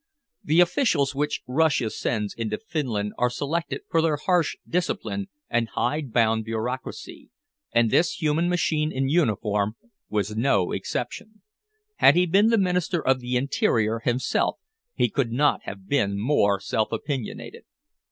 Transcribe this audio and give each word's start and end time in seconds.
The 0.43 0.61
officials 0.61 1.13
which 1.13 1.43
Russia 1.45 1.91
sends 1.91 2.33
into 2.33 2.57
Finland 2.57 3.13
are 3.19 3.29
selected 3.29 3.81
for 3.87 4.01
their 4.01 4.15
harsh 4.15 4.57
discipline 4.67 5.27
and 5.47 5.67
hide 5.69 6.11
bound 6.11 6.43
bureaucracy, 6.43 7.29
and 7.71 7.91
this 7.91 8.19
human 8.19 8.49
machine 8.49 8.91
in 8.91 9.09
uniform 9.09 9.75
was 10.09 10.35
no 10.35 10.71
exception. 10.71 11.43
Had 11.97 12.15
he 12.15 12.25
been 12.25 12.47
the 12.49 12.57
Minister 12.57 12.99
of 13.05 13.19
the 13.19 13.35
Interior 13.35 13.99
himself, 13.99 14.57
he 14.95 15.07
could 15.07 15.31
not 15.31 15.59
have 15.65 15.87
been 15.87 16.19
more 16.19 16.59
self 16.59 16.91
opinionated. 16.91 17.65